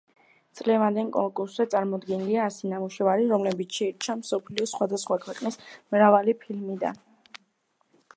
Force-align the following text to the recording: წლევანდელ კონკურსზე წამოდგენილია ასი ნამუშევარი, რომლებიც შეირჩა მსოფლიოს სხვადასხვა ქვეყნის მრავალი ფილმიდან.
წლევანდელ 0.59 1.09
კონკურსზე 1.17 1.65
წამოდგენილია 1.73 2.47
ასი 2.51 2.71
ნამუშევარი, 2.71 3.27
რომლებიც 3.33 3.77
შეირჩა 3.81 4.15
მსოფლიოს 4.23 4.73
სხვადასხვა 4.77 5.19
ქვეყნის 5.27 5.59
მრავალი 5.97 6.35
ფილმიდან. 6.45 6.99